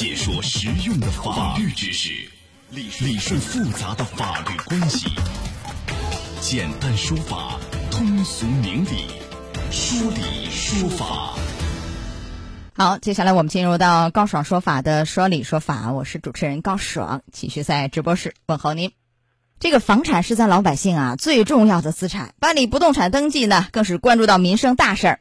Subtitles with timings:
[0.00, 2.08] 解说实用的法律知识，
[2.70, 5.10] 理理顺复杂的法律关系，
[6.40, 7.60] 简单说法，
[7.90, 9.08] 通俗明理，
[9.70, 11.34] 说理说法。
[12.72, 18.92] 好，接下来我们进入到高爽说法的说理说法，我是主持人高爽，继续在直播室问候您。
[19.58, 25.20] 这个房产是咱老百姓啊最重要的资产，办理不动产登记呢，更是关注到民生大事儿。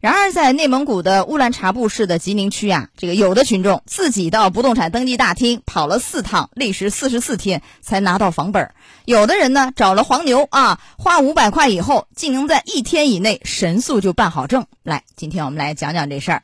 [0.00, 8.74] 然而，在内蒙古的乌兰察布市的吉宁区啊，这个有的群众自己到不动产登记大厅跑了四趟，历时四十四天才拿到房本儿；
[9.06, 14.66] 有的人呢找了黄牛啊，花五百块以后，竟能在一天以内神速就办好证。
[14.84, 16.42] 来，今天我们来讲讲这事儿。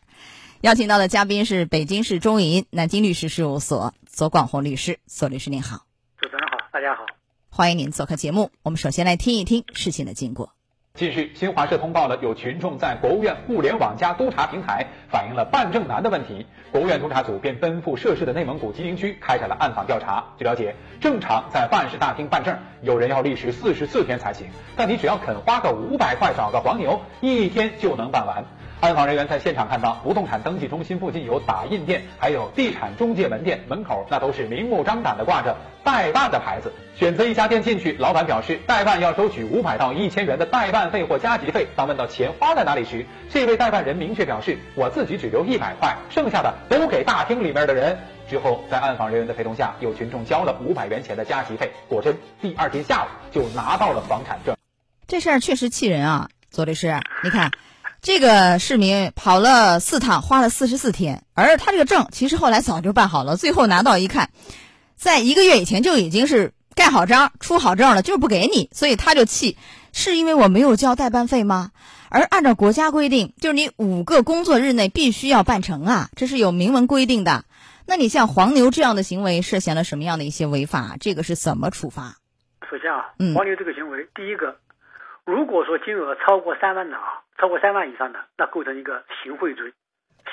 [0.60, 5.84] 邀请到的嘉宾是北京市中银南京律师事务所左广红律师，左律师您好。
[6.18, 7.06] 主持人好，大家好。
[7.50, 8.50] 欢迎您做客节目。
[8.64, 10.50] 我们首先来听一听事情的经过。
[10.96, 20.22] 近日，新华社通报了有群众在国务院互联网加督查平台反映了办证难的问题，国务院督查组便奔赴涉事的内蒙古吉宁区开展了暗访调查。
[20.38, 24.46] 据了解，正常在办事大厅办证，有人要历时四十四天才行，
[24.76, 28.44] 但你只要肯花个五百块找个黄牛，一天就能办完。
[28.80, 36.70] 暗访人员在现场看到，不动产登记中心附近有打印店，还有地产中介门店，门口那都是明目张胆的挂着代办的牌子。
[36.94, 41.66] 选择一家店进去，老板表示代办要收取五百到一千元的代办费或加急费。
[41.74, 47.98] 当问到钱花在哪里时，这位代办人明确表示，我自己只留一百块，剩下的都给大厅里面的人。
[48.28, 54.54] 之后，在暗访人员的陪同下，有群众交了五百元钱的加急费，果真第二天下午就拿到了房产证。
[55.06, 57.50] 这事儿确实气人啊，左律师，你看。
[58.04, 64.28] 这个市民跑了四趟，花了四十四天，而他这个证其实后来早就办好了，最后拿到一看，
[64.94, 69.56] 在一个月以前就已经是盖好章、出好证了，就是不给你，所以他就气，
[69.94, 71.70] 是因为我没有交代办费吗？
[72.10, 77.46] 而按照国家规定，就是你五个工作日内必须要办成啊，这是有明文规定的。
[77.86, 80.96] 那你像黄牛这样的行为，涉嫌了什么样的一些违法？
[81.00, 82.18] 这个是怎么处罚？
[82.70, 84.54] 首先啊，黄牛这个行为，第一个。
[85.24, 89.72] 如果说金额超过三万的啊，超过三万以上的，那构成一个行贿罪，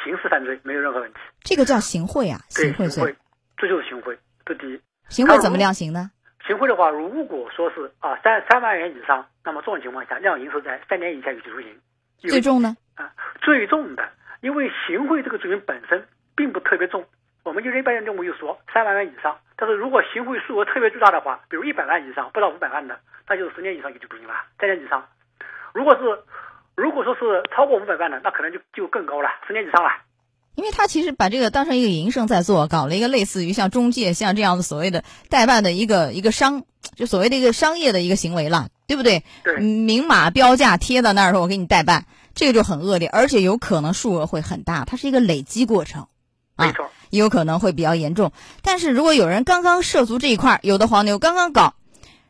[0.03, 1.19] 刑事犯罪没有任何问题。
[1.41, 3.15] 这个叫行贿啊，行贿罪，
[3.57, 4.79] 这就是行贿，这第一。
[5.09, 6.11] 行贿怎么量刑呢？
[6.45, 11.79] 行贿的话，如果说是啊三三万元以上，那么这种情况下量刑是在三年以下有期徒刑。
[12.17, 12.75] 最重呢？
[12.95, 14.09] 啊，最重的，
[14.41, 17.05] 因为行贿这个罪名本身并不特别重，
[17.43, 19.37] 我们就一般认为就说三万元以上。
[19.55, 22.99] 但是如果行贿数额特别巨大的话，比如一百万以上，不到五百万的。
[23.27, 25.05] 那就是十年以上有期徒刑了，三年以上。
[25.73, 26.19] 如果是
[26.81, 29.89] 如果说是超过五百万的，那可能就就更高了，十年以上了。
[30.55, 36.63] 因为他其实把这个当成一个营生在做，搞了一个类似于像中介、像这样的所谓的代办的一个一个商，
[36.95, 39.23] 就所谓的一个商业的一个行为了，对不对？
[39.43, 39.59] 对。
[39.59, 46.07] 明码标价贴到那儿说，我给你代办，这个就很恶劣，而且有可能数额会很大，它是一个累积过程，
[46.57, 48.31] 没错，也有可能会比较严重。
[48.63, 51.75] 但是如果有人刚刚涉足这一块，有的黄牛刚刚搞。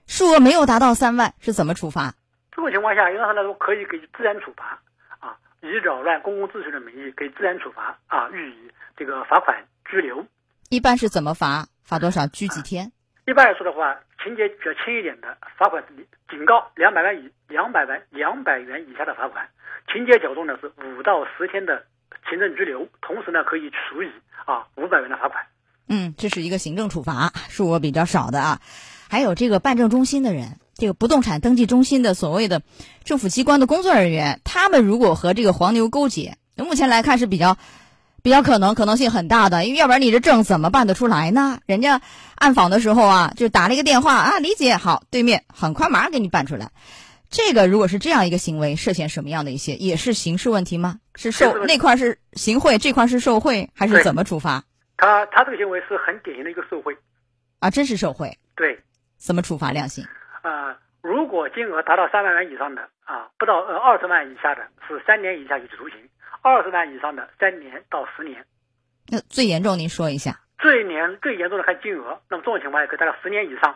[0.08, 2.16] 数额没有达到三万是怎么处罚？
[2.62, 4.80] 这种情况下，原则上来说可以给予治安处罚
[5.20, 9.58] 啊，以扰乱公共秩序的名义给自然处罚啊，予以这个罚款、
[9.90, 10.24] 拘留。
[10.70, 11.66] 一般是怎么罚？
[11.84, 12.28] 罚多少？
[12.28, 12.92] 拘几天？
[13.26, 19.44] 一般来说的话，情节比较轻一点的，罚款是警告两百万以两百万两百元以下的罚款；
[19.92, 21.84] 情节较重的是五到十天的
[22.30, 24.12] 行政拘留，同时呢可以处以
[24.46, 25.44] 啊五百元的罚款。
[25.90, 28.60] 嗯，这是一个行政处罚，数额比较少的啊。
[29.10, 32.64] 还有这个办证中心的人，这个不动产登记中心的所谓的
[33.04, 37.56] 政府机关的工作人员，他们如果和这个黄牛勾结，目前来看是比较
[38.24, 41.60] 比较可能可能性很大的，因为要不然你这证怎么办得出来呢？
[41.68, 42.02] 人家
[42.34, 46.72] 暗访的时候啊，就打了一个电话啊，理解好，对面很快马上给你办出来。
[47.30, 50.98] 这个如果是这样一个行为，涉嫌什么样的一些，也是刑事问题吗？
[51.14, 54.64] 是受那块是行贿，这块是受贿，还是怎么处罚？
[54.98, 56.98] 他他这个行为是很典型的一个受贿
[57.60, 58.36] 啊，真是受贿。
[58.56, 58.80] 对。
[59.20, 60.04] 怎么处罚量刑？
[60.42, 65.98] 啊，如果金额达到三万元以上的啊，不到呃二十万以下的是三年以下有期徒刑；
[66.42, 68.46] 二十万以上的三年到十年。
[69.08, 70.40] 那最严重您说一下？
[70.58, 73.76] 最年最严重的看金额，那么这种情况也可以达到十年以上。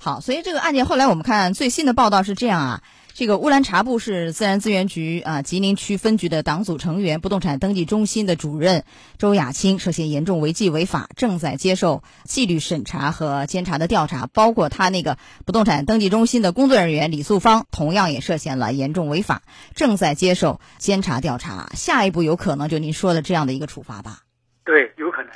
[0.00, 2.80] 好，所以这个案件后来我们看最新的报道是这样啊。
[3.14, 8.84] 这个乌兰察布市自然资源局啊吉林区分局的党组成员、不动产登记中心的主任
[9.18, 14.26] 周亚青涉嫌严重违纪违法，正在接受纪律审查和监察的调查。
[14.26, 19.42] 包括他那个不动产登记中心的工作人员李素芳，同样也涉嫌了严重违法，
[19.74, 21.70] 正在接受监察调查。
[21.74, 24.20] 下一步有可能就您说的这样的一个处罚吧？
[24.64, 25.32] 对，有可能。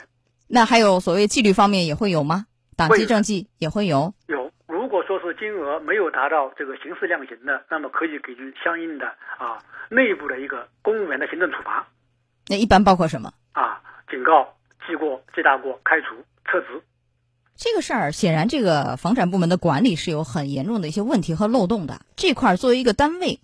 [0.49, 2.47] 那还有所谓纪律方面也会有吗？
[2.75, 4.15] 党纪政纪也会有？
[4.29, 4.36] 有。
[5.37, 9.07] 金额没有达到这个刑事量刑的，那么可以给予相应的
[9.39, 11.87] 啊内部的一个公务员的行政处罚。
[12.49, 13.33] 那一般包括什么？
[13.53, 13.81] 啊，
[14.11, 14.57] 警告、
[14.87, 16.83] 记过、记大过、开除、撤职。
[17.57, 22.03] 这个事儿显然，这个房产部门的管理是有很严重的一些问题和漏洞的。
[22.15, 23.41] 这块儿作为一个单位，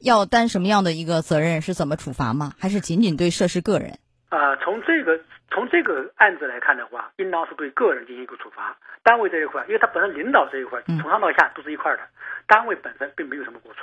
[0.00, 1.60] 要担什么样的一个责任？
[1.60, 2.54] 是怎么处罚吗？
[2.58, 3.98] 还是仅仅对涉事个人？
[4.32, 5.20] 啊，从这个
[5.50, 8.74] 从这个案子来看的话，应当是对个人进行一个处罚。
[9.02, 12.00] 单位这一块，因为他本身领导这一块，从上到下都是一块的，
[12.46, 13.82] 单位本身并没有什么过错。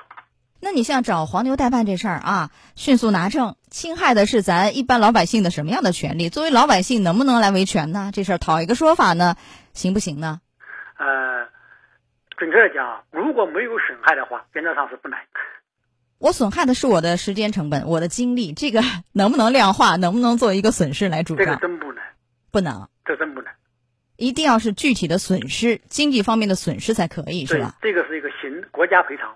[0.59, 6.29] 那你像找黄牛代办这事儿啊，迅速拿证，侵害的是咱一般老百姓的什么样的权利？
[6.29, 8.09] 作为老百姓，能不能来维权呢？
[8.11, 9.35] 这事儿讨一个说法呢，
[9.73, 10.41] 行不行呢？
[10.97, 11.47] 呃，
[12.37, 15.19] 准确的讲，如果没有损害的话，原则上是不难。
[16.19, 18.83] 我损害的是我的时间成本，我的精力，这个
[19.13, 19.95] 能不能量化？
[19.95, 21.45] 能不能做一个损失来主张？
[21.45, 22.03] 这个真不能，
[22.51, 23.49] 不能，这真不能。
[24.17, 27.77] 一定要是具体的损失，经济方面的损失才可以，是吧？
[27.81, 29.31] 这个是一个行国家赔偿。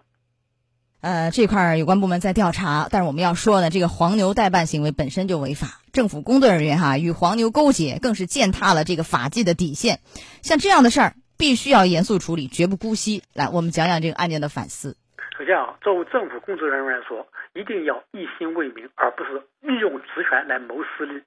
[1.00, 10.02] 呃，这块有关部门在调查，但是我们要说呢，这个黄牛代办行为本身就违法，政府工作人员哈与黄牛勾结，更是践踏了这个法纪的底线。
[10.42, 13.24] 像这样的事儿，必须要严肃处理，绝不姑息。
[13.34, 14.98] 来，我们讲讲这个案件的反思。
[15.36, 21.24] 首先啊，作为政府工作人员来说，一定要一心为民，而不是利用职权来谋私利。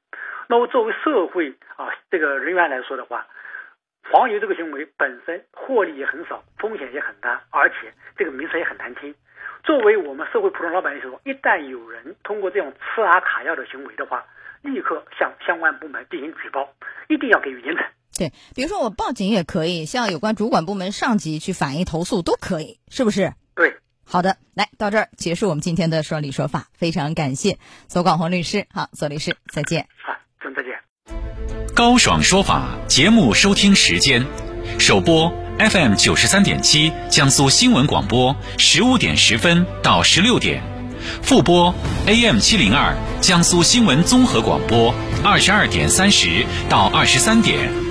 [0.49, 3.27] 那么，作为社会啊这个人员来说的话，
[4.09, 9.13] 黄牛这个行为本身获利也很少，风险也很大，而且这个名声也很难听。
[9.65, 14.25] 作为我们社会普通老百姓说，一旦有人通过这种吃拿卡要的行为的话，
[14.63, 16.69] 立刻向相关部门进行举报，
[17.09, 17.85] 一定要给予严惩。
[18.17, 23.33] 对，比如说我报警也可以，向有关主管部门上级去反映投诉都可以，是不是？
[24.07, 27.59] 对，好的，来到这儿结束我们今天的说理说法，非常感谢
[27.89, 29.87] 左广红律师，好，左律师再见。
[30.03, 30.73] 好，真再见。
[31.75, 34.25] 高爽说法节目收听时间，
[34.79, 35.33] 首播。
[35.59, 40.61] FM 九十三点七，江苏新闻广播，十五点十分到十六点；
[41.23, 41.75] 复播
[42.07, 44.95] AM 七零二，江苏新闻综合广播，
[45.25, 47.86] 二十二点三十到二十三点。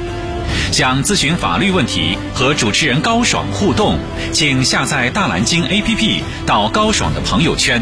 [0.72, 3.98] 想咨询法律问题和主持人高爽互动，
[4.32, 7.82] 请下载大蓝鲸 APP 到高爽的朋友圈。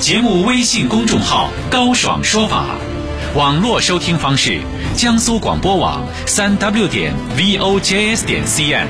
[0.00, 2.76] 节目微信公众号“高爽说法”，
[3.34, 4.60] 网络收听方式。
[4.96, 8.86] 江苏广播网三 w 点 vojs 点 cn，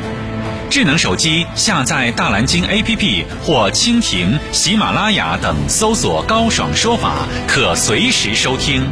[0.70, 8.82] 智能手机下载大蓝鲸 APP 或蜻蜓、喜马拉雅等，搜索“高爽说法”，可随时收听。